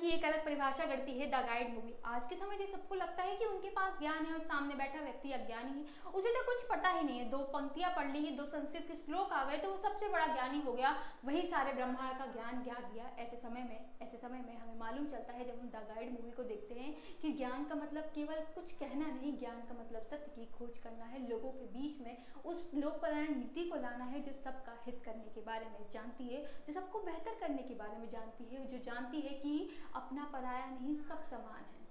की 0.00 0.08
एक 0.08 0.24
अलग 0.24 0.44
परिभाषा 0.44 0.86
करती 0.86 1.18
है, 1.18 1.26
द 1.26 1.44
गाइड 1.46 1.74
मूवी। 1.74 1.94
आज 2.04 2.26
के 2.26 2.36
समय 2.36 2.56
जो 2.56 2.66
सबको 2.66 2.94
लगता 2.94 3.22
है 3.22 3.36
कि 3.36 3.44
उनके 3.44 3.68
पास 3.68 3.98
ज्ञान 3.98 4.26
है 4.26 4.32
और 4.34 4.40
सामने 4.40 4.74
बैठा 4.74 5.00
व्यक्ति 5.00 5.32
अज्ञानी 5.32 5.72
है। 5.72 6.12
उसे 6.14 6.28
तो 6.28 6.42
कुछ 6.42 6.68
पता 6.68 6.88
ही 6.88 7.02
नहीं 7.04 7.18
है। 7.18 7.28
दो 7.30 7.38
पंक्तियाँ 7.38 7.90
पढ़ 7.96 8.10
ली 8.10 8.30
दो 8.30 8.44
संस्कृत 8.44 8.84
के 8.88 8.94
श्लोक 8.94 9.32
आ 9.32 9.44
गए 9.44 9.58
तो 9.58 9.70
वो 9.70 9.76
सबसे 9.76 10.08
बड़ा 10.08 10.26
ज्ञानी 10.26 10.60
हो 10.60 10.72
गया। 10.72 10.94
वही 11.24 11.46
सारे 11.48 11.72
ब्रह्मांड 11.72 12.18
का 12.18 12.26
ज्ञान 12.26 12.62
ज्ञान 12.62 12.82
दिया। 12.92 13.10
ऐसे 13.18 13.36
समय 13.36 13.60
में, 13.60 13.90
ऐसे 14.02 14.16
समय 14.16 14.38
में 14.38 14.56
हमें 14.56 14.78
मालूम 14.78 15.06
चलता 15.06 15.32
है, 15.32 15.44
जब 15.44 15.58
हम 15.60 15.68
द 15.68 15.84
गाइड 15.88 16.12
मूवी 16.12 16.30
को 16.30 16.42
देखते 16.42 16.74
हैं, 16.74 16.94
कि 17.22 17.32
ज्ञान 17.32 17.64
का 17.64 17.74
मतलब 17.74 18.04
केवल 18.04 18.44
कुछ 18.54 18.72
कहना 18.72 19.06
नहीं, 19.06 19.38
ज्ञान 19.38 19.60
का 19.60 19.74
मतलब 19.80 20.02
सत्य 20.02 20.32
की 20.36 20.44
खोज 20.44 20.78
करना 20.78 21.04
है। 21.04 21.28
लोगों 21.28 21.50
के 21.50 21.66
बीच 21.66 22.00
में 22.00 22.16
उस 22.44 22.70
लोकपरायण 23.28 23.38
नीति 23.38 23.68
को 23.68 23.76
लाना 23.76 24.04
है 24.04 24.20
जो 24.22 24.32
सबका 24.32 24.76
हित 24.86 25.02
करने 25.04 25.28
के 25.34 25.40
बारे 25.40 25.66
में 25.66 25.88
जानती 25.92 26.28
है, 26.28 26.42
जो 26.66 26.72
सबको 26.72 26.98
बेहतर 27.00 27.34
करने 27.40 27.62
के 27.62 27.74
बारे 27.74 27.98
में 27.98 28.08
जानती 28.10 28.44
है, 28.54 28.66
जो 28.66 28.78
जानती 28.78 29.20
है 29.20 29.34
कि 29.34 29.70
अपना 29.94 30.24
पराया 30.32 30.66
नहीं, 30.66 30.94
सब 30.94 31.22
समान 31.22 31.64
है। 31.64 31.86